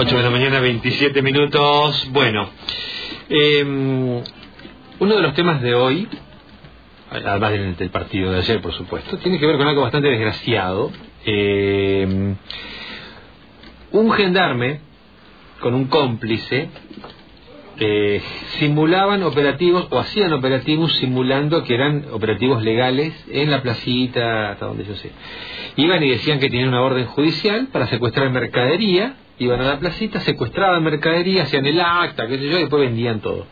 8 0.00 0.16
de 0.16 0.22
la 0.22 0.30
mañana, 0.30 0.60
27 0.60 1.22
minutos. 1.22 2.08
Bueno, 2.12 2.48
eh, 3.28 3.64
uno 3.64 5.16
de 5.16 5.22
los 5.22 5.34
temas 5.34 5.60
de 5.60 5.74
hoy, 5.74 6.06
además 7.10 7.50
del, 7.50 7.76
del, 7.76 7.90
partido 7.90 8.30
de 8.30 8.38
ayer, 8.38 8.60
por 8.60 8.72
supuesto, 8.74 9.18
tiene 9.18 9.40
que 9.40 9.46
ver 9.46 9.56
con 9.56 9.66
algo 9.66 9.82
bastante 9.82 10.06
desgraciado. 10.06 10.92
Eh, 11.26 12.36
un 13.90 14.12
gendarme 14.12 14.82
con 15.58 15.74
un 15.74 15.86
cómplice 15.86 16.68
eh, 17.80 18.22
simulaban 18.60 19.24
operativos 19.24 19.88
o 19.90 19.98
hacían 19.98 20.32
operativos 20.32 20.92
simulando 20.98 21.64
que 21.64 21.74
eran 21.74 22.04
operativos 22.12 22.62
legales 22.62 23.14
en 23.32 23.50
la 23.50 23.62
placita, 23.62 24.52
hasta 24.52 24.66
donde 24.66 24.84
yo 24.84 24.94
sé. 24.94 25.10
Iban 25.74 26.04
y 26.04 26.10
decían 26.10 26.38
que 26.38 26.48
tenían 26.48 26.68
una 26.68 26.82
orden 26.82 27.06
judicial 27.06 27.66
para 27.72 27.88
secuestrar 27.88 28.30
mercadería, 28.30 29.16
iban 29.38 29.60
a 29.60 29.64
la 29.64 29.78
placita, 29.78 30.20
secuestraban 30.20 30.82
mercadería, 30.82 31.44
hacían 31.44 31.66
el 31.66 31.80
acta, 31.80 32.26
qué 32.26 32.38
sé 32.38 32.48
yo, 32.48 32.58
y 32.58 32.60
después 32.62 32.82
vendían 32.82 33.20
todo. 33.20 33.46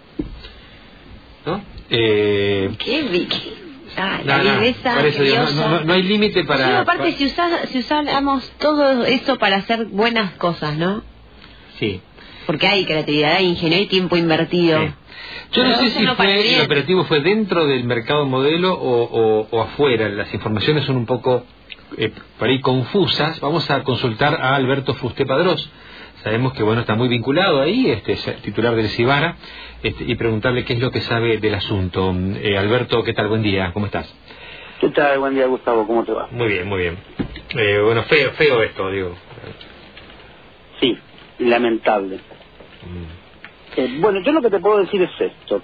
¿No? 1.45 1.63
Eh, 1.91 2.71
¿Qué, 2.79 3.03
Vicky? 3.03 3.53
Ah, 3.97 4.21
la 4.25 4.39
no, 4.39 4.45
no, 4.45 5.51
no, 5.53 5.85
no, 5.85 5.93
hay 5.95 6.03
límite 6.03 6.45
para... 6.45 6.67
Sí, 6.67 6.73
aparte, 6.73 7.03
para... 7.05 7.17
si, 7.17 7.25
usa, 7.25 7.67
si 7.69 7.79
usáramos 7.79 8.51
todo 8.59 9.07
eso 9.07 9.39
para 9.39 9.57
hacer 9.57 9.87
buenas 9.87 10.33
cosas, 10.33 10.77
¿no? 10.77 11.03
Sí. 11.79 12.03
Porque 12.47 12.67
hay 12.67 12.85
creatividad, 12.85 13.37
hay 13.37 13.47
ingenio, 13.47 13.79
hay 13.79 13.87
tiempo 13.87 14.17
invertido. 14.17 14.81
Sí. 14.83 14.93
Yo 15.53 15.65
no 15.65 15.77
sé 15.77 15.91
si 15.91 16.07
fue, 16.07 16.55
el 16.57 16.61
operativo 16.63 17.05
fue 17.05 17.21
dentro 17.21 17.67
del 17.67 17.85
mercado 17.85 18.27
modelo 18.27 18.75
o, 18.75 19.03
o, 19.05 19.49
o 19.51 19.63
afuera. 19.63 20.09
Las 20.09 20.33
informaciones 20.35 20.85
son 20.85 20.97
un 20.97 21.07
poco 21.07 21.45
eh, 21.97 22.13
por 22.39 22.49
ahí 22.49 22.61
confusas. 22.61 23.41
Vamos 23.41 23.71
a 23.71 23.83
consultar 23.83 24.35
a 24.35 24.57
Alberto 24.57 24.95
Fuste 24.95 25.27
Padrós. 25.27 25.71
Sabemos 26.23 26.55
que 26.55 26.63
bueno 26.63 26.81
está 26.81 26.95
muy 26.95 27.09
vinculado 27.09 27.61
ahí, 27.61 27.91
este 27.91 28.17
titular 28.43 28.75
del 28.75 28.89
Cibara, 28.89 29.37
este, 29.83 30.05
y 30.05 30.15
preguntarle 30.17 30.65
qué 30.65 30.73
es 30.73 30.81
lo 30.81 30.91
que 30.91 31.01
sabe 31.03 31.39
del 31.39 31.55
asunto. 31.55 32.15
Eh, 32.43 32.59
Alberto, 32.59 33.03
¿qué 33.05 33.13
tal? 33.13 33.29
Buen 33.29 33.43
día, 33.43 33.71
¿cómo 33.73 33.87
estás? 33.87 34.13
¿Qué 34.81 34.89
tal? 34.91 35.19
Buen 35.21 35.35
día, 35.35 35.47
Gustavo, 35.47 35.87
¿cómo 35.87 36.05
te 36.05 36.13
va? 36.13 36.29
Muy 36.33 36.49
bien, 36.49 36.69
muy 36.69 36.79
bien. 36.81 36.99
Eh, 37.57 37.81
bueno, 37.83 38.03
feo, 38.05 38.33
feo 38.33 38.63
esto, 38.63 38.91
digo. 38.91 39.15
Sí, 40.81 40.99
lamentable. 41.39 42.19
Eh, 43.77 43.97
bueno, 44.01 44.21
yo 44.23 44.33
lo 44.33 44.43
que 44.43 44.51
te 44.51 44.59
puedo 44.59 44.79
decir 44.79 45.01
es 45.03 45.21
esto. 45.21 45.63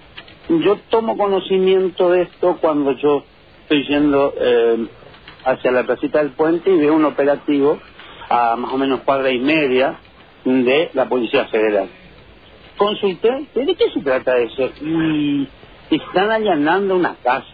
Yo 0.48 0.77
tomo 0.91 1.17
conocimiento 1.17 2.11
de 2.11 2.23
esto 2.23 2.59
cuando 2.61 2.92
yo 2.92 3.25
estoy 3.62 3.85
yendo 3.87 4.35
eh, 4.39 4.87
hacia 5.45 5.71
la 5.71 5.85
placita 5.85 6.19
del 6.19 6.33
puente 6.33 6.71
y 6.71 6.79
veo 6.79 6.95
un 6.95 7.05
operativo 7.05 7.79
a 8.29 8.57
más 8.57 8.73
o 8.73 8.79
menos 8.79 9.01
cuadra 9.01 9.31
y 9.31 9.39
media 9.39 9.98
de 10.45 10.91
la 10.95 11.09
Policía 11.09 11.47
Federal. 11.47 11.89
Consulté, 12.77 13.47
¿de 13.55 13.75
qué 13.75 13.91
se 13.91 14.01
trata 14.01 14.39
eso? 14.39 14.70
Y 14.81 15.48
están 15.91 16.31
allanando 16.31 16.97
una 16.97 17.15
casa. 17.23 17.47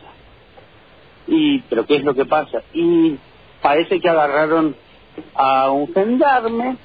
Y, 1.27 1.61
¿Pero 1.63 1.85
qué 1.85 1.97
es 1.97 2.05
lo 2.05 2.15
que 2.15 2.25
pasa? 2.25 2.63
Y 2.73 3.17
parece 3.61 4.01
que 4.01 4.09
agarraron 4.09 4.77
a 5.35 5.71
un 5.71 5.93
gendarme 5.93 6.77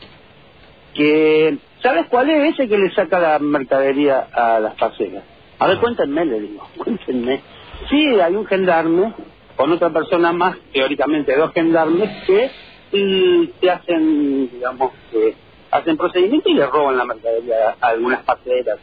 que 0.93 1.57
¿Sabes 1.83 2.05
cuál 2.07 2.29
es 2.29 2.53
ese 2.53 2.69
que 2.69 2.77
le 2.77 2.89
saca 2.91 3.19
la 3.19 3.39
mercadería 3.39 4.29
a 4.31 4.57
las 4.61 4.75
paseras? 4.75 5.25
A 5.59 5.67
ver, 5.67 5.79
cuéntenme, 5.79 6.25
le 6.25 6.39
digo, 6.39 6.65
cuéntenme. 6.77 7.41
Sí, 7.89 8.21
hay 8.21 8.35
un 8.35 8.45
gendarme 8.45 9.13
con 9.55 9.71
otra 9.71 9.89
persona 9.89 10.31
más, 10.31 10.57
teóricamente 10.71 11.35
dos 11.35 11.51
gendarmes, 11.53 12.09
que 12.25 12.51
y, 12.91 13.51
se 13.59 13.69
hacen, 13.69 14.49
digamos, 14.51 14.91
que 15.11 15.35
hacen 15.71 15.97
procedimiento 15.97 16.49
y 16.49 16.53
le 16.53 16.65
roban 16.67 16.97
la 16.97 17.05
mercadería 17.05 17.75
a 17.79 17.87
algunas 17.87 18.23
paseras. 18.23 18.79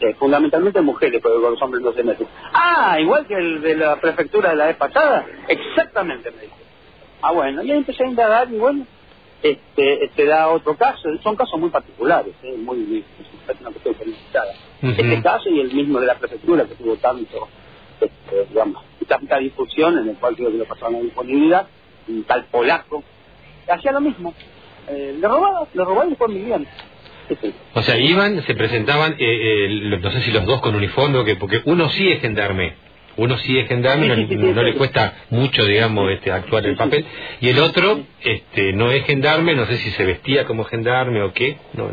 Eh, 0.00 0.14
fundamentalmente 0.14 0.80
mujeres, 0.80 1.20
porque 1.20 1.42
con 1.42 1.52
los 1.52 1.60
hombres 1.60 1.82
no 1.82 1.92
se 1.92 2.02
meten. 2.02 2.26
Ah, 2.54 2.98
igual 2.98 3.26
que 3.26 3.34
el 3.34 3.60
de 3.60 3.76
la 3.76 4.00
prefectura 4.00 4.50
de 4.50 4.56
la 4.56 4.66
vez 4.66 4.76
pasada. 4.76 5.26
Exactamente, 5.46 6.30
me 6.30 6.42
dijo. 6.42 6.56
Ah, 7.20 7.32
bueno, 7.32 7.62
y 7.62 7.70
ahí 7.70 7.78
empecé 7.78 8.04
a 8.04 8.06
indagar 8.06 8.50
y 8.50 8.56
bueno, 8.56 8.86
este, 9.42 10.04
este 10.04 10.24
da 10.24 10.48
otro 10.48 10.74
caso, 10.76 11.02
son 11.22 11.36
casos 11.36 11.60
muy 11.60 11.68
particulares, 11.68 12.34
¿eh? 12.42 12.54
muy, 12.56 12.78
muy 12.78 13.04
una 13.60 13.70
cuestión 13.70 13.94
felicitada. 13.94 14.52
Uh 14.82 14.86
-huh. 14.86 14.90
Este 14.96 15.22
caso 15.22 15.50
y 15.50 15.60
el 15.60 15.72
mismo 15.72 16.00
de 16.00 16.06
la 16.06 16.14
prefectura 16.14 16.64
que 16.64 16.74
tuvo 16.76 16.96
tanto, 16.96 17.48
este, 18.00 19.06
tanta 19.06 19.38
difusión 19.38 19.98
en 19.98 20.08
el 20.08 20.16
cual 20.16 20.36
creo 20.36 20.50
que 20.50 20.58
lo 20.58 20.64
pasaron 20.64 20.96
a 20.96 21.00
disponibilidad, 21.00 21.66
un 22.08 22.24
tal 22.24 22.44
polaco, 22.46 23.02
hacía 23.68 23.92
lo 23.92 24.00
mismo, 24.00 24.34
eh, 24.88 25.16
le 25.18 25.28
robaba, 25.28 25.66
le 25.72 25.84
robaba 25.84 26.06
y 26.06 26.10
después 26.10 26.32
vivían. 26.32 26.66
O 27.74 27.82
sea, 27.82 27.96
iban, 27.96 28.42
se 28.42 28.54
presentaban, 28.54 29.12
eh, 29.12 29.16
eh, 29.20 29.98
no 30.00 30.10
sé 30.10 30.22
si 30.22 30.32
los 30.32 30.44
dos 30.46 30.60
con 30.60 30.74
uniforme 30.74 31.36
porque 31.36 31.62
uno 31.64 31.88
sí 31.90 32.10
es 32.10 32.20
gendarme, 32.20 32.74
uno 33.20 33.36
sí 33.38 33.58
es 33.58 33.68
gendarme, 33.68 34.08
no, 34.08 34.16
no, 34.16 34.52
no, 34.54 34.62
le 34.62 34.74
cuesta 34.74 35.14
mucho, 35.30 35.64
digamos, 35.64 36.10
este, 36.10 36.32
actuar 36.32 36.64
el 36.66 36.76
papel, 36.76 37.04
y 37.40 37.48
el 37.50 37.58
otro 37.58 38.00
este, 38.22 38.72
no 38.72 38.90
es 38.90 39.04
gendarme, 39.04 39.54
no 39.54 39.66
sé 39.66 39.76
si 39.76 39.90
se 39.90 40.04
vestía 40.04 40.46
como 40.46 40.64
gendarme 40.64 41.22
o 41.22 41.32
qué. 41.32 41.58
No. 41.74 41.90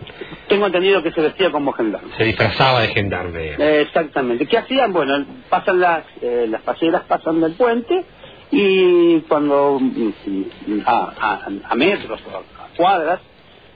Tengo 0.48 0.68
entendido 0.68 1.04
que 1.04 1.12
se 1.12 1.22
vestía 1.22 1.52
como 1.52 1.74
gendarme. 1.74 2.10
Se 2.18 2.24
disfrazaba 2.24 2.82
de 2.82 2.88
gendarme. 2.90 3.56
Eh, 3.58 3.82
exactamente. 3.82 4.46
¿Qué 4.46 4.58
hacían? 4.58 4.94
Bueno, 4.94 5.26
pasan 5.50 5.80
las, 5.82 6.06
eh, 6.22 6.48
las 6.50 6.62
paseras 6.62 7.04
pasan 7.04 7.42
del 7.42 7.54
puente 7.54 8.06
y 8.52 9.20
cuando 9.22 9.82
a, 10.86 11.14
a, 11.20 11.48
a 11.70 11.76
metros 11.76 12.22
o 12.32 12.38
a 12.38 12.68
cuadras 12.78 13.20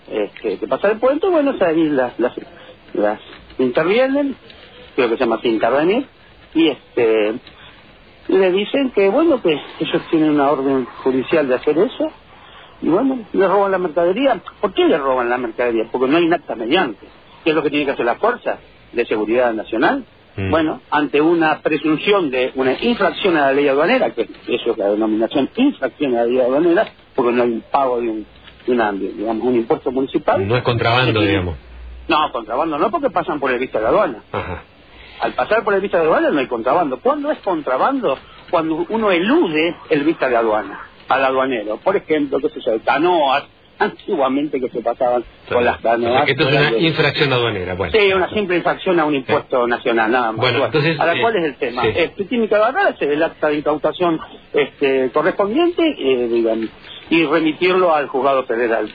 este, 0.09 0.57
que 0.57 0.68
pasa 0.68 0.89
el 0.91 1.00
puente, 1.00 1.28
bueno, 1.28 1.53
ahí 1.59 1.89
las, 1.89 2.18
las, 2.18 2.33
las 2.94 3.19
intervienen, 3.59 4.35
creo 4.95 5.09
que 5.09 5.16
se 5.16 5.23
llama 5.23 5.38
así 5.38 5.50
intervenir, 5.50 6.06
y 6.53 6.67
este 6.69 7.34
le 8.28 8.51
dicen 8.51 8.91
que 8.91 9.09
bueno 9.09 9.41
que 9.41 9.59
ellos 9.79 10.01
tienen 10.09 10.31
una 10.31 10.51
orden 10.51 10.85
judicial 11.03 11.47
de 11.47 11.56
hacer 11.56 11.78
eso 11.78 12.12
y 12.81 12.89
bueno 12.89 13.19
le 13.34 13.47
roban 13.47 13.72
la 13.72 13.78
mercadería 13.78 14.41
¿por 14.59 14.73
qué 14.73 14.85
le 14.85 14.97
roban 14.97 15.29
la 15.29 15.38
mercadería? 15.38 15.85
porque 15.91 16.07
no 16.07 16.17
hay 16.17 16.28
nada 16.28 16.56
mediante 16.56 17.07
¿qué 17.44 17.50
es 17.50 17.56
lo 17.56 17.63
que 17.63 17.69
tiene 17.69 17.85
que 17.85 17.91
hacer 17.91 18.06
la 18.06 18.16
fuerza 18.16 18.59
de 18.91 19.06
seguridad 19.06 19.53
nacional? 19.53 20.06
Mm. 20.35 20.50
bueno 20.50 20.81
ante 20.89 21.19
una 21.22 21.59
presunción 21.59 22.29
de 22.31 22.51
una 22.56 22.73
infracción 22.81 23.35
a 23.38 23.47
la 23.47 23.53
ley 23.53 23.68
aduanera 23.68 24.12
que 24.12 24.29
eso 24.47 24.72
es 24.72 24.78
la 24.78 24.89
denominación 24.89 25.50
infracción 25.56 26.16
a 26.16 26.19
la 26.19 26.25
ley 26.25 26.39
aduanera 26.39 26.88
porque 27.16 27.33
no 27.33 27.44
hay 27.44 27.51
un 27.51 27.63
pago 27.69 28.00
de 28.00 28.09
un, 28.09 28.25
de 28.66 28.72
una, 28.72 28.91
digamos 28.94 29.45
un 29.45 29.56
impuesto 29.56 29.91
municipal 29.91 30.47
no 30.47 30.56
es 30.56 30.63
contrabando 30.63 31.19
digamos 31.19 31.57
no 32.07 32.31
contrabando 32.31 32.78
no 32.78 32.89
porque 32.89 33.09
pasan 33.09 33.39
por 33.39 33.51
el 33.51 33.59
visto 33.59 33.78
de 33.78 33.83
la 33.83 33.89
aduana 33.89 34.23
Ajá 34.31 34.63
al 35.20 35.34
pasar 35.34 35.64
por 35.64 35.74
el 35.74 35.82
vista 35.82 35.98
de 35.98 36.06
aduana 36.06 36.30
no 36.30 36.40
hay 36.40 36.48
contrabando. 36.48 37.00
¿Cuándo 37.00 37.32
es 37.32 37.40
contrabando? 37.40 38.18
Cuando 38.50 38.86
uno 38.90 39.12
elude 39.12 39.76
el 39.90 40.04
vista 40.04 40.30
de 40.30 40.36
aduana 40.36 40.88
al 41.08 41.26
aduanero. 41.26 41.78
Por 41.78 41.96
ejemplo, 41.96 42.40
qué 42.40 42.50
sé 42.50 42.62
yo, 42.62 42.80
canoas, 42.84 43.44
antiguamente 43.80 44.60
que 44.60 44.70
se 44.70 44.82
pasaban 44.82 45.24
sí. 45.24 45.54
con 45.54 45.66
las 45.66 45.80
canoas. 45.80 46.30
esto 46.30 46.48
es 46.48 46.56
una 46.56 46.78
infracción 46.78 47.34
aduanera. 47.34 47.74
Bueno. 47.76 47.92
Sí, 47.92 48.14
una 48.14 48.30
simple 48.30 48.58
infracción 48.58 49.00
a 49.00 49.06
un 49.06 49.16
impuesto 49.16 49.66
sí. 49.66 49.70
nacional, 49.70 50.12
nada 50.12 50.32
más. 50.32 50.38
Bueno, 50.38 50.60
bueno 50.60 50.66
entonces, 50.68 51.00
Ahora, 51.00 51.16
¿cuál 51.20 51.36
eh, 51.36 51.40
es 51.40 51.46
el 51.46 51.56
tema? 51.56 51.82
Sí. 51.84 51.90
Este, 51.96 52.26
tiene 52.26 52.48
que 52.48 52.56
agarrarse 52.56 53.06
el 53.06 53.24
acta 53.24 53.50
de 53.50 53.58
incautación 53.58 54.20
este, 54.54 55.10
correspondiente 55.12 55.84
eh, 55.84 56.70
y 57.10 57.26
remitirlo 57.26 57.94
al 57.94 58.08
juzgado 58.08 58.44
federal. 58.46 58.92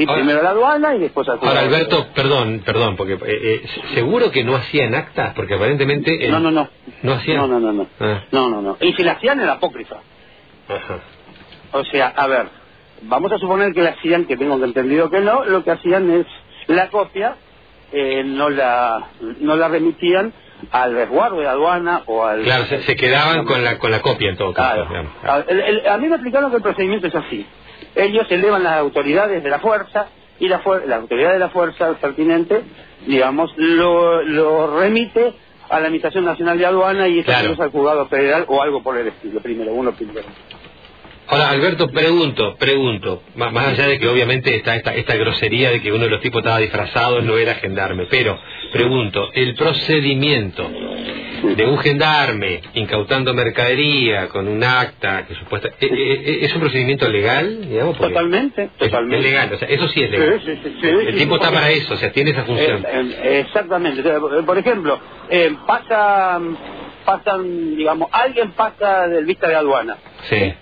Y 0.00 0.08
ahora, 0.08 0.14
primero 0.14 0.42
la 0.42 0.50
aduana 0.50 0.94
y 0.94 0.98
después 1.00 1.28
al 1.28 1.38
Ahora, 1.42 1.60
Alberto, 1.60 2.06
perdón, 2.14 2.62
perdón, 2.64 2.96
porque 2.96 3.14
eh, 3.14 3.18
eh, 3.26 3.62
seguro 3.92 4.30
que 4.30 4.42
no 4.42 4.56
hacían 4.56 4.94
actas, 4.94 5.34
porque 5.34 5.54
aparentemente... 5.54 6.26
No, 6.30 6.40
no, 6.40 6.50
no. 6.50 6.70
¿No 7.02 7.12
hacían? 7.12 7.36
No, 7.36 7.46
no, 7.48 7.60
no. 7.60 7.72
No, 7.72 7.86
ah. 8.00 8.24
no, 8.32 8.48
no, 8.48 8.62
no. 8.62 8.76
Y 8.80 8.94
si 8.94 9.02
la 9.02 9.12
hacían 9.12 9.40
era 9.40 9.54
apócrifa. 9.54 9.96
Ajá. 10.68 11.00
O 11.72 11.84
sea, 11.84 12.08
a 12.08 12.26
ver, 12.28 12.46
vamos 13.02 13.30
a 13.32 13.38
suponer 13.38 13.74
que 13.74 13.82
la 13.82 13.90
hacían, 13.90 14.24
que 14.24 14.38
tengo 14.38 14.62
entendido 14.64 15.10
que 15.10 15.20
no, 15.20 15.44
lo 15.44 15.62
que 15.64 15.72
hacían 15.72 16.10
es 16.10 16.26
la 16.66 16.88
copia, 16.88 17.36
eh, 17.92 18.22
no 18.24 18.48
la 18.48 19.08
no 19.40 19.56
la 19.56 19.68
remitían 19.68 20.32
al 20.70 20.94
resguardo 20.94 21.40
de 21.40 21.48
aduana 21.48 22.02
o 22.06 22.24
al... 22.24 22.42
Claro, 22.42 22.64
se, 22.66 22.82
se 22.84 22.96
quedaban 22.96 23.44
con 23.44 23.62
la, 23.62 23.78
con 23.78 23.90
la 23.90 24.00
copia 24.00 24.30
en 24.30 24.36
todo 24.36 24.54
caso. 24.54 24.86
Claro. 24.86 25.10
A, 25.24 25.38
el, 25.46 25.60
el, 25.60 25.88
a 25.88 25.98
mí 25.98 26.08
me 26.08 26.14
explicaron 26.14 26.50
que 26.50 26.56
el 26.56 26.62
procedimiento 26.62 27.06
es 27.06 27.14
así 27.14 27.46
ellos 27.94 28.26
elevan 28.30 28.62
las 28.62 28.78
autoridades 28.78 29.42
de 29.42 29.50
la 29.50 29.58
fuerza 29.58 30.08
y 30.38 30.48
la, 30.48 30.60
fuer 30.60 30.88
la 30.88 30.96
autoridad 30.96 31.32
de 31.32 31.38
la 31.38 31.50
fuerza 31.50 31.94
pertinente, 31.94 32.62
digamos, 33.06 33.52
lo, 33.56 34.22
lo 34.22 34.78
remite 34.80 35.34
a 35.68 35.78
la 35.78 35.86
Administración 35.86 36.24
Nacional 36.24 36.58
de 36.58 36.66
Aduana 36.66 37.08
y 37.08 37.20
eso 37.20 37.26
claro. 37.26 37.54
al 37.58 37.70
juzgado 37.70 38.06
federal 38.08 38.44
o 38.48 38.62
algo 38.62 38.82
por 38.82 38.96
el 38.98 39.08
estilo, 39.08 39.40
primero 39.40 39.72
uno, 39.72 39.92
primero. 39.92 40.26
Ahora, 41.28 41.50
Alberto, 41.50 41.88
pregunto, 41.90 42.56
pregunto, 42.56 43.22
más, 43.36 43.52
más 43.52 43.68
allá 43.68 43.86
de 43.86 44.00
que 44.00 44.08
obviamente 44.08 44.52
está 44.56 44.74
esta, 44.74 44.96
esta 44.96 45.14
grosería 45.14 45.70
de 45.70 45.80
que 45.80 45.92
uno 45.92 46.04
de 46.04 46.10
los 46.10 46.20
tipos 46.20 46.40
estaba 46.40 46.58
disfrazado, 46.58 47.22
no 47.22 47.38
era 47.38 47.54
gendarme, 47.54 48.06
pero 48.10 48.36
pregunto, 48.72 49.30
el 49.32 49.54
procedimiento 49.54 50.68
de 51.42 51.66
un 51.66 51.78
gendarme 51.78 52.60
incautando 52.74 53.34
mercadería 53.34 54.28
con 54.28 54.46
un 54.48 54.62
acta 54.62 55.26
que 55.26 55.34
supuesta 55.34 55.68
eh, 55.68 55.74
eh, 55.80 56.22
eh, 56.24 56.38
es 56.42 56.54
un 56.54 56.60
procedimiento 56.60 57.08
legal 57.08 57.68
digamos 57.68 57.96
totalmente 57.98 58.64
es, 58.64 58.70
totalmente. 58.72 59.16
es 59.16 59.22
legal 59.22 59.52
o 59.54 59.58
sea 59.58 59.68
eso 59.68 59.88
sí 59.88 60.02
es 60.02 60.10
legal. 60.10 60.40
Sí, 60.44 60.58
sí, 60.62 60.76
sí, 60.80 60.86
el 60.88 61.16
tipo 61.16 61.36
está 61.36 61.50
para 61.50 61.70
eso 61.70 61.94
o 61.94 61.96
sea 61.96 62.10
tiene 62.12 62.30
esa 62.30 62.44
función. 62.44 62.84
Eh, 62.84 63.16
eh, 63.22 63.40
exactamente. 63.46 64.02
Sea, 64.02 64.18
Por 64.20 64.58
ejemplo, 64.58 64.98
eh, 65.28 65.54
pasa, 65.66 66.40
pasan, 67.04 67.76
digamos, 67.76 68.08
alguien 68.12 68.52
pasa 68.52 69.06
del 69.08 69.24
vista 69.24 69.48
de 69.48 69.54
aduana. 69.54 69.96
Sí. 70.28 70.54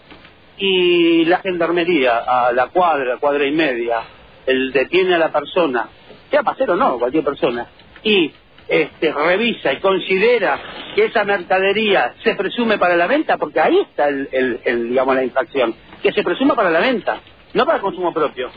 Y 0.58 1.24
la 1.24 1.38
gendarmería 1.38 2.18
a 2.18 2.52
la 2.52 2.68
cuadra, 2.68 3.18
cuadra 3.18 3.44
y 3.46 3.52
media, 3.52 4.00
el 4.46 4.72
detiene 4.72 5.14
a 5.14 5.18
la 5.18 5.32
persona, 5.32 5.88
sea 6.30 6.42
pasero 6.42 6.74
o 6.74 6.76
no, 6.76 6.98
cualquier 6.98 7.24
persona, 7.24 7.66
y 8.02 8.32
este, 8.68 9.12
revisa 9.12 9.72
y 9.72 9.80
considera 9.80 10.58
que 10.94 11.06
esa 11.06 11.24
mercadería 11.24 12.14
se 12.22 12.34
presume 12.34 12.78
para 12.78 12.96
la 12.96 13.06
venta, 13.06 13.36
porque 13.38 13.60
ahí 13.60 13.78
está 13.80 14.08
el, 14.08 14.28
el- 14.32 14.60
el, 14.64 14.88
digamos 14.90 15.14
la 15.14 15.24
infracción, 15.24 15.74
que 16.02 16.12
se 16.12 16.22
presuma 16.22 16.54
para 16.54 16.70
la 16.70 16.80
venta, 16.80 17.20
no 17.54 17.64
para 17.64 17.80
consumo 17.80 18.12
propio. 18.12 18.50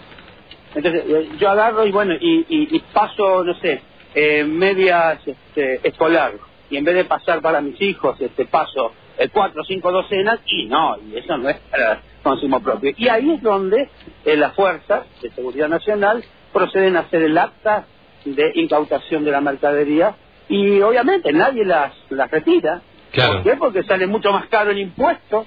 Entonces, 0.76 1.04
eh, 1.08 1.30
yo 1.38 1.50
agarro 1.50 1.86
y 1.86 1.92
bueno, 1.92 2.14
y, 2.20 2.46
y- 2.48 2.70
y 2.76 2.80
paso, 2.94 3.44
no 3.44 3.54
sé, 3.56 3.82
eh, 4.16 4.44
medias 4.44 5.20
este, 5.26 5.88
escolar, 5.88 6.34
y 6.70 6.78
en 6.78 6.86
vez 6.86 6.96
de 6.96 7.06
pasar 7.06 7.42
para 7.42 7.62
mis 7.62 7.82
hijos, 7.82 8.20
este 8.22 8.46
paso 8.46 8.94
eh, 9.18 9.28
cuatro 9.32 9.62
o 9.62 9.66
cinco 9.66 9.92
docenas, 9.92 10.40
y 10.46 10.66
no, 10.68 10.98
y 11.06 11.18
eso 11.18 11.38
no 11.38 11.50
es 11.50 11.60
para 11.70 12.02
consumo 12.24 12.62
propio. 12.62 12.92
Y 12.98 13.10
ahí 13.10 13.32
es 13.34 13.42
donde 13.42 13.90
eh, 14.26 14.38
las 14.38 14.56
fuerzas 14.56 15.08
de 15.22 15.30
seguridad 15.32 15.68
nacional 15.68 16.24
proceden 16.54 16.96
a 16.96 17.02
hacer 17.02 17.24
el 17.24 17.38
acta 17.38 17.88
de 18.26 18.52
incautación 18.56 19.24
de 19.26 19.32
la 19.32 19.42
mercadería, 19.42 20.16
y 20.50 20.82
obviamente 20.82 21.32
nadie 21.34 21.66
las, 21.66 21.94
las 22.10 22.30
retira. 22.30 22.82
Claro. 23.12 23.42
¿Por 23.42 23.44
qué? 23.52 23.58
Porque 23.58 23.84
sale 23.84 24.08
mucho 24.08 24.32
más 24.32 24.48
caro 24.48 24.72
el 24.72 24.80
impuesto, 24.80 25.46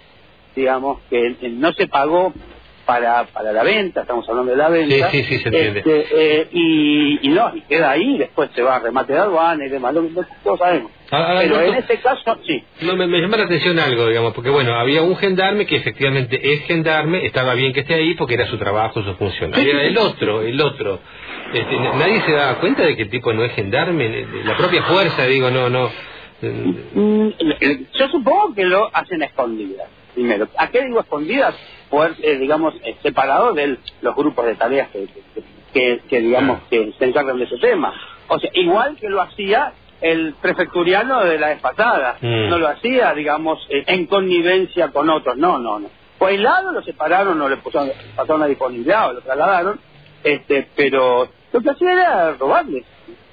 digamos, 0.54 0.98
que 1.10 1.36
no 1.50 1.72
se 1.72 1.86
pagó 1.88 2.32
para, 2.86 3.24
para 3.28 3.50
la 3.52 3.62
venta, 3.62 4.02
estamos 4.02 4.28
hablando 4.28 4.50
de 4.52 4.58
la 4.58 4.68
venta. 4.68 5.10
Sí, 5.10 5.22
sí, 5.24 5.36
sí, 5.36 5.42
se 5.42 5.48
entiende. 5.48 5.78
Este, 5.80 6.06
eh, 6.42 6.48
y, 6.52 7.18
y 7.26 7.28
no, 7.30 7.50
y 7.56 7.62
queda 7.62 7.90
ahí, 7.92 8.18
después 8.18 8.50
se 8.54 8.60
va 8.62 8.76
a 8.76 8.80
remate 8.80 9.14
de 9.14 9.20
aduana 9.20 9.64
y 9.64 9.70
demás, 9.70 9.94
lo, 9.94 10.02
lo- 10.02 10.26
todos 10.42 10.58
sabemos. 10.58 10.90
Ah, 11.10 11.26
ah, 11.28 11.38
Pero 11.40 11.56
no, 11.56 11.62
en 11.62 11.74
este 11.74 11.98
caso, 12.00 12.38
sí. 12.46 12.62
No, 12.82 12.94
me, 12.96 13.06
me 13.06 13.20
llama 13.20 13.38
la 13.38 13.44
atención 13.44 13.78
algo, 13.78 14.06
digamos, 14.08 14.34
porque 14.34 14.50
bueno, 14.50 14.74
había 14.74 15.00
un 15.02 15.16
gendarme 15.16 15.64
que 15.64 15.76
efectivamente 15.76 16.38
es 16.42 16.62
gendarme, 16.66 17.24
estaba 17.24 17.54
bien 17.54 17.72
que 17.72 17.80
esté 17.80 17.94
ahí 17.94 18.14
porque 18.14 18.34
era 18.34 18.46
su 18.48 18.58
trabajo, 18.58 19.02
su 19.02 19.14
función. 19.14 19.54
Había 19.54 19.82
el 19.84 19.96
otro, 19.96 20.42
el 20.42 20.60
otro. 20.60 21.00
Este, 21.54 21.78
nadie 21.78 22.20
se 22.22 22.32
daba 22.32 22.58
cuenta 22.60 22.82
de 22.82 22.96
que 22.96 23.02
el 23.02 23.10
tipo 23.10 23.32
no 23.32 23.44
es 23.44 23.52
gendarme, 23.52 24.26
la 24.44 24.56
propia 24.56 24.82
fuerza, 24.82 25.24
digo, 25.26 25.50
no, 25.50 25.68
no. 25.70 25.90
Mm, 26.42 27.28
eh, 27.60 27.86
Yo 27.94 28.08
supongo 28.08 28.54
que 28.54 28.64
lo 28.64 28.90
hacen 28.94 29.22
a 29.22 29.26
escondidas, 29.26 29.88
primero. 30.14 30.48
¿A 30.58 30.68
qué 30.68 30.84
digo 30.84 31.00
escondidas? 31.00 31.54
Poder, 31.90 32.14
eh, 32.22 32.36
digamos, 32.38 32.74
eh, 32.84 32.96
separado 33.02 33.52
de 33.54 33.78
los 34.02 34.14
grupos 34.16 34.46
de 34.46 34.54
tareas 34.56 34.88
que, 34.90 35.06
que, 35.06 35.22
que- 35.72 36.00
que, 36.08 36.20
digamos, 36.20 36.60
que 36.70 36.92
se 36.98 37.04
encargan 37.04 37.38
de 37.38 37.44
ese 37.44 37.58
tema. 37.58 37.92
O 38.28 38.38
sea, 38.38 38.50
igual 38.54 38.96
que 38.96 39.08
lo 39.08 39.20
hacía 39.22 39.72
el 40.00 40.34
prefecturiano 40.40 41.24
de 41.24 41.38
la 41.38 41.48
vez 41.48 41.60
pasada. 41.60 42.18
Mm. 42.20 42.48
No 42.50 42.58
lo 42.58 42.68
hacía, 42.68 43.12
digamos, 43.14 43.64
eh, 43.70 43.84
en 43.86 44.06
connivencia 44.06 44.88
con 44.88 45.08
otros. 45.10 45.36
No, 45.36 45.58
no, 45.58 45.78
no. 45.78 45.88
Fue 46.18 46.30
aislado, 46.32 46.72
lo 46.72 46.82
separaron, 46.82 47.40
o 47.40 47.48
le 47.48 47.56
pusieron, 47.58 47.90
pasaron 48.16 48.42
a 48.42 48.46
disponibilidad, 48.46 49.10
o 49.10 49.12
lo 49.14 49.20
trasladaron. 49.22 49.80
Este, 50.22 50.68
pero 50.76 51.28
lo 51.54 51.60
que 51.62 51.70
hacía 51.70 51.92
era 51.92 52.32
robarles. 52.32 52.84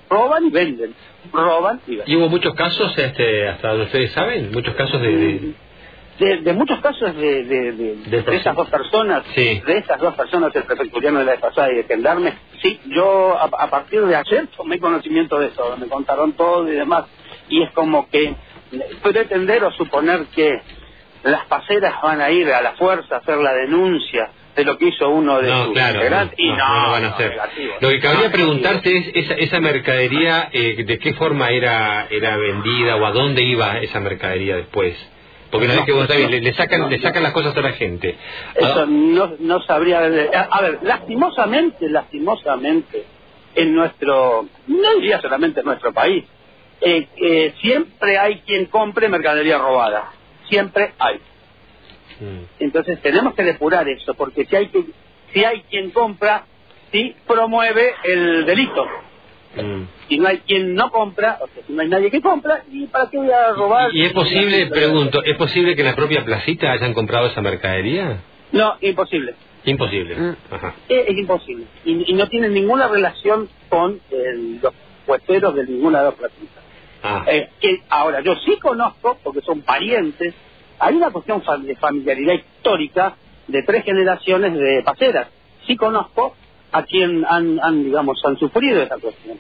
Roban 0.10 0.46
y 0.46 0.50
venden. 0.50 0.94
Roban 1.34 1.82
y 1.88 1.96
venden. 1.98 2.06
Y 2.10 2.16
hubo 2.18 2.30
muchos 2.30 2.54
casos, 2.56 2.98
este, 2.98 3.48
hasta 3.50 3.70
donde 3.70 3.86
ustedes 3.86 4.12
saben, 4.14 4.52
muchos 4.52 4.74
casos 4.76 5.02
de... 5.02 5.08
de- 5.18 5.54
de, 6.20 6.38
de 6.42 6.54
muchos 6.54 6.80
casos 6.82 7.16
de, 7.16 7.44
de, 7.46 7.72
de- 7.72 7.96
De 8.06 8.22
de 8.22 8.36
esas 8.36 8.56
dos 8.56 8.70
personas, 8.70 9.24
Sí. 9.34 9.60
de 9.66 9.78
esas 9.80 10.00
dos 10.00 10.14
personas, 10.14 10.56
el 10.56 10.64
prefecturiano 10.66 11.18
de 11.20 11.26
la 11.26 11.32
vez 11.32 11.40
pasada 11.42 11.74
y 11.74 11.80
el 11.80 11.86
gendarme, 11.86 12.34
sí, 12.62 12.80
yo 12.86 13.36
a, 13.36 13.46
a 13.46 13.70
partir 13.72 14.06
de 14.06 14.16
ayer 14.16 14.46
tomé 14.56 14.80
conocimiento 14.80 15.40
de 15.40 15.48
eso, 15.48 15.76
me 15.78 15.88
contaron 15.88 16.34
todo 16.34 16.68
y 16.72 16.76
demás, 16.76 17.06
y 17.50 17.64
es 17.64 17.72
como 17.72 18.08
que 18.10 18.36
pretender 19.02 19.64
o 19.64 19.72
suponer 19.72 20.26
que 20.36 20.62
las 21.24 21.46
paseras 21.46 21.96
van 22.04 22.22
a 22.22 22.30
ir 22.30 22.52
a 22.54 22.62
la 22.62 22.74
fuerza 22.74 23.16
a 23.16 23.18
hacer 23.20 23.38
la 23.38 23.54
denuncia 23.54 24.30
de 24.56 24.64
lo 24.66 24.78
que 24.78 24.88
hizo 24.90 25.10
uno 25.10 25.40
de 25.42 25.50
No, 25.50 25.66
sus 25.66 25.74
claro, 25.74 26.00
no, 26.10 26.32
y 26.38 26.50
no, 26.50 26.56
no, 26.58 26.86
lo 26.86 26.92
van 26.92 27.04
a 27.06 27.08
hacer. 27.10 27.38
Lo 27.80 27.90
que 27.90 28.00
cabría 28.00 28.32
preguntarse 28.32 28.98
es 28.98 29.12
esa, 29.14 29.34
esa 29.36 29.60
mercadería, 29.60 30.50
eh, 30.52 30.84
de 30.86 31.00
qué 31.00 31.14
forma 31.14 31.50
era 31.50 32.08
era 32.10 32.38
vendida 32.38 32.96
o 32.98 33.06
a 33.06 33.12
dónde 33.12 33.44
iba 33.44 33.80
esa 33.80 34.00
mercadería 34.00 34.56
después. 34.58 34.96
Porque 35.50 35.66
una 35.66 35.76
No, 35.76 35.82
vez 35.82 35.86
que 35.86 35.92
vos 35.94 36.08
le, 36.10 36.42
le 36.42 36.54
sacan 36.54 36.90
le 36.90 37.00
sacan 37.00 37.24
las 37.24 37.34
cosas 37.34 37.56
a 37.58 37.62
la 37.62 37.74
gente. 37.74 38.16
Eso 38.56 38.82
Ah, 38.84 38.86
no, 38.88 39.34
no 39.40 39.62
sabría... 39.64 40.00
A, 40.00 40.42
a 40.44 40.62
ver, 40.62 40.80
lastimosamente, 40.84 41.90
lastimosamente, 41.90 43.04
en 43.56 43.76
nuestro, 43.76 44.46
no 44.68 44.96
diría 44.96 45.20
solamente 45.20 45.60
en 45.60 45.66
nuestro 45.66 45.92
país, 45.94 46.24
eh, 46.80 47.08
eh, 47.18 47.54
siempre 47.62 48.18
hay 48.18 48.40
quien 48.46 48.66
compre 48.68 49.10
mercadería 49.10 49.58
robada. 49.58 50.12
Siempre 50.50 50.94
hay. 51.00 51.20
Mm, 52.22 52.44
Entonces 52.60 53.02
tenemos 53.02 53.34
que 53.36 53.44
depurar 53.44 53.88
eso, 53.90 54.14
porque 54.14 54.46
si 54.46 54.56
hay, 54.56 54.68
que, 54.68 54.84
si 55.34 55.44
hay 55.44 55.62
quien 55.70 55.90
compra, 55.92 56.46
sí 56.92 57.16
promueve 57.28 57.94
el 58.04 58.46
delito. 58.46 58.86
mm. 59.56 59.84
Si 60.08 60.18
no 60.18 60.28
hay 60.28 60.38
quien 60.40 60.74
no 60.76 60.90
compra, 60.92 61.38
o 61.42 61.48
sea, 61.48 61.64
si 61.66 61.74
no 61.74 61.82
hay 61.82 61.90
nadie 61.90 62.10
que 62.12 62.22
compra, 62.22 62.64
¿y 62.72 62.86
para 62.88 63.10
qué 63.10 63.18
voy 63.18 63.32
a 63.32 63.52
robar? 63.54 63.90
Y 63.94 64.04
es 64.06 64.14
posible, 64.14 64.68
pregunto, 64.68 65.22
¿es 65.24 65.38
posible 65.38 65.76
que 65.76 65.82
en 65.82 65.88
la 65.88 65.96
propia 65.96 66.24
placita 66.26 66.72
hayan 66.72 66.94
comprado 66.94 67.28
esa 67.28 67.42
mercadería? 67.42 68.22
No, 68.52 68.76
imposible. 68.82 69.36
Imposible. 69.64 70.16
Mm. 70.16 70.36
Ajá. 70.52 70.76
Es, 70.90 71.08
es 71.08 71.18
imposible. 71.18 71.66
Y, 71.86 72.12
y 72.12 72.14
no 72.16 72.28
tiene 72.28 72.50
ninguna 72.50 72.88
relación 72.88 73.48
con 73.70 74.00
el- 74.12 74.60
los 74.62 74.74
puesteros 75.06 75.54
de 75.56 75.66
ninguna 75.66 76.00
de 76.00 76.06
las 76.06 76.16
platitas. 76.16 76.64
Ah, 77.04 77.24
Eh, 77.28 77.50
que 77.60 77.82
ahora, 77.90 78.22
yo 78.22 78.36
sí 78.46 78.58
conozco, 78.60 79.18
porque 79.24 79.42
son 79.42 79.62
parientes, 79.62 80.34
hay 80.82 80.96
una 80.96 81.12
cuestión 81.12 81.44
de 81.66 81.76
familiaridad 81.76 82.34
histórica 82.34 83.16
de 83.48 83.64
tres 83.64 83.84
generaciones 83.86 84.54
de 84.54 84.82
paseras. 84.84 85.28
Sí 85.68 85.76
conozco 85.76 86.36
a 86.72 86.84
quien 86.84 87.24
han, 87.26 87.60
han, 87.62 87.84
digamos, 87.84 88.20
han 88.26 88.38
sufrido 88.38 88.82
esa 88.82 88.98
cuestión. 88.98 89.38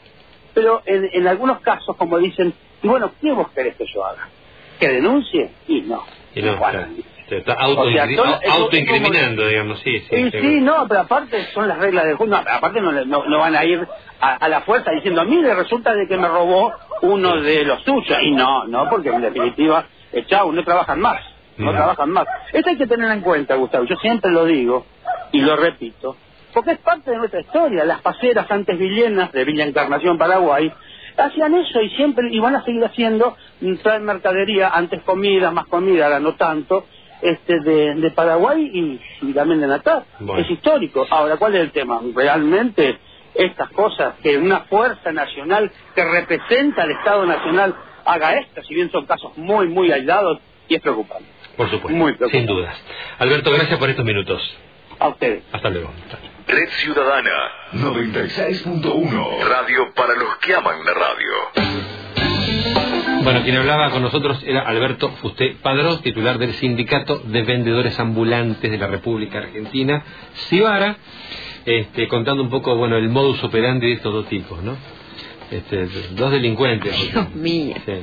Pero 0.54 0.82
en, 0.86 1.10
en 1.12 1.28
algunos 1.28 1.62
casos, 1.62 1.96
como 1.98 2.20
dicen, 2.20 2.54
y 2.84 2.88
bueno, 2.88 3.12
¿qué 3.22 3.32
vos 3.32 3.50
querés 3.52 3.76
que 3.76 3.86
yo 3.94 4.06
haga? 4.06 4.30
¿Que 4.80 4.90
denuncie? 4.90 5.50
Y 5.68 5.82
no. 5.82 6.04
y 6.36 6.42
no, 6.42 6.58
Bueno. 6.58 6.88
Se 7.30 7.38
está 7.38 7.54
auto, 7.54 7.84
O 7.84 7.90
sea, 7.90 8.06
autoincriminando, 8.52 9.48
digamos, 9.48 9.80
sí, 9.80 10.00
sí. 10.00 10.08
Seguro. 10.10 10.42
sí, 10.42 10.60
no, 10.60 10.86
pero 10.86 11.00
aparte 11.00 11.46
son 11.54 11.66
las 11.66 11.78
reglas 11.78 12.04
del 12.04 12.18
juego. 12.18 12.34
No, 12.34 12.38
aparte 12.38 12.81
no, 12.81 12.92
no, 12.92 13.26
no 13.26 13.40
van 13.40 13.56
a 13.56 13.64
ir 13.64 13.88
a, 14.19 14.36
a 14.36 14.50
la 14.50 14.60
fuerza 14.62 14.92
diciendo, 14.92 15.24
mire, 15.24 15.56
resulta 15.56 15.94
de 15.94 16.10
que 16.10 16.18
me 16.18 16.28
robó 16.28 16.74
uno 17.04 17.40
de 17.42 17.64
los 17.64 17.81
suyos. 17.83 18.18
Y 18.21 18.31
no, 18.31 18.66
no, 18.68 18.90
porque 18.90 19.10
en 19.10 19.21
definitiva, 19.21 19.86
eh, 20.12 20.26
chau, 20.28 20.52
no 20.52 20.62
trabajan 20.66 21.00
más. 21.00 21.21
No 21.58 21.72
trabajan 21.72 22.10
más. 22.12 22.26
Esto 22.54 22.70
hay 22.70 22.78
que 22.78 22.88
tener 22.88 23.12
en 23.12 23.22
cuenta, 23.22 23.56
Gustavo. 23.56 23.86
Yo 23.86 23.96
siempre 23.98 24.31
lo 24.31 24.46
digo 24.46 24.86
y 25.31 25.42
lo 25.42 25.56
repito, 25.56 26.16
porque 26.54 26.72
es 26.72 26.80
parte 26.80 27.12
de 27.12 27.18
nuestra 27.18 27.42
historia. 27.42 27.86
Las 27.86 28.02
paseras 28.02 28.50
antes 28.50 28.78
villenas 28.78 29.31
de 29.31 29.46
Villa 29.46 29.66
Encarnación, 29.66 30.18
Paraguay, 30.18 30.72
hacían 31.18 31.54
eso 31.56 31.81
y 31.81 31.90
siempre, 31.92 32.30
y 32.31 32.40
van 32.40 32.56
a 32.56 32.64
seguir 32.64 32.84
haciendo, 32.84 33.36
mm, 33.62 33.76
traen 33.78 34.04
mercadería, 34.04 34.70
antes 34.70 35.02
comida, 35.04 35.52
más 35.52 35.68
comida, 35.68 36.06
ahora 36.06 36.20
no 36.20 36.36
tanto, 36.36 36.86
este 37.22 37.60
de, 37.60 37.96
de 37.96 38.12
Paraguay 38.12 38.70
y, 38.74 39.28
y 39.28 39.34
también 39.34 39.62
de 39.62 39.68
Natal. 39.68 40.06
Bueno. 40.20 40.42
Es 40.42 40.50
histórico. 40.50 41.06
Ahora, 41.10 41.38
¿cuál 41.38 41.56
es 41.56 41.62
el 41.62 41.72
tema? 41.72 42.02
Realmente 42.16 42.98
estas 43.34 43.70
cosas, 43.72 44.16
que 44.22 44.38
una 44.38 44.62
fuerza 44.62 45.12
nacional 45.12 45.72
que 45.96 46.04
representa 46.04 46.84
al 46.84 46.92
Estado 46.92 47.26
Nacional 47.26 47.76
haga 48.06 48.40
esto, 48.40 48.62
si 48.64 48.74
bien 48.74 48.92
son 48.92 49.06
casos 49.06 49.38
muy, 49.38 49.68
muy 49.68 49.92
aislados, 49.92 50.40
y 50.68 50.76
es 50.76 50.81
preocupante. 50.81 51.26
Por 51.61 51.69
supuesto, 51.69 51.95
Muy 51.95 52.15
sin 52.31 52.47
dudas. 52.47 52.75
Alberto, 53.19 53.51
gracias 53.51 53.77
por 53.77 53.87
estos 53.87 54.03
minutos. 54.03 54.41
A 54.97 55.09
ustedes. 55.09 55.44
Hasta 55.51 55.69
luego. 55.69 55.91
Red 56.47 56.69
Ciudadana, 56.69 57.30
96.1. 57.73 59.44
radio 59.47 59.94
para 59.94 60.15
los 60.15 60.37
que 60.37 60.56
aman 60.56 60.83
la 60.83 60.94
radio. 60.95 61.33
Bueno, 63.23 63.44
quien 63.44 63.57
hablaba 63.57 63.91
con 63.91 64.01
nosotros 64.01 64.44
era 64.44 64.61
Alberto 64.61 65.09
Fusté 65.21 65.56
Padrós, 65.61 66.01
titular 66.01 66.39
del 66.39 66.53
Sindicato 66.53 67.19
de 67.19 67.44
Vendedores 67.44 67.99
Ambulantes 67.99 68.71
de 68.71 68.77
la 68.80 68.87
República 68.87 69.37
Argentina, 69.37 70.03
Cibara, 70.49 70.97
este, 71.68 72.07
contando 72.07 72.41
un 72.41 72.49
poco, 72.49 72.75
bueno, 72.75 72.97
el 72.97 73.09
modus 73.09 73.44
operandi 73.44 73.85
de 73.85 73.94
estos 73.94 74.11
dos 74.11 74.27
tipos, 74.30 74.63
¿no? 74.63 74.77
Este, 75.51 75.85
dos 76.15 76.31
delincuentes. 76.31 77.11
Dios 77.11 77.35
mío. 77.35 77.75
Sí, 77.85 78.01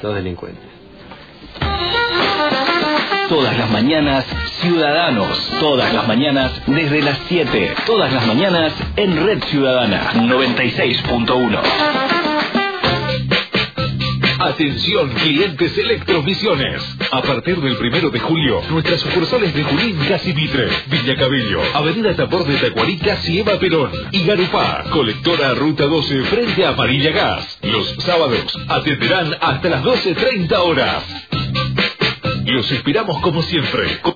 dos 0.00 0.14
delincuentes. 0.14 0.81
Todas 3.28 3.56
las 3.56 3.70
mañanas, 3.70 4.24
Ciudadanos. 4.60 5.50
Todas 5.60 5.92
las 5.92 6.06
mañanas, 6.06 6.52
desde 6.66 7.02
las 7.02 7.18
7. 7.28 7.74
Todas 7.86 8.12
las 8.12 8.26
mañanas, 8.26 8.72
en 8.96 9.24
Red 9.24 9.42
Ciudadana. 9.44 10.12
96.1. 10.14 11.60
Atención, 14.38 15.08
clientes 15.10 15.78
Electrovisiones. 15.78 16.82
A 17.12 17.22
partir 17.22 17.60
del 17.60 17.76
primero 17.76 18.10
de 18.10 18.18
julio, 18.18 18.60
nuestras 18.70 19.00
sucursales 19.00 19.54
de 19.54 19.62
Junín, 19.62 19.96
Casivitre, 20.08 20.68
Villa 20.86 21.16
Cabello, 21.16 21.60
Avenida 21.74 22.14
Tapor 22.14 22.44
de 22.44 22.56
Tacuarí, 22.56 22.98
casi 22.98 23.38
Eva 23.38 23.58
Perón 23.58 23.90
y 24.10 24.24
Garupá, 24.24 24.84
colectora 24.90 25.54
Ruta 25.54 25.84
12 25.84 26.22
frente 26.22 26.64
a 26.64 26.70
Amarilla 26.70 27.12
Gas. 27.12 27.58
Los 27.62 27.94
sábados 27.98 28.58
atenderán 28.68 29.36
hasta 29.40 29.68
las 29.68 29.82
12.30 29.84 30.52
horas. 30.58 31.04
Los 32.44 32.70
esperamos 32.72 33.20
como 33.20 33.42
siempre. 33.42 34.00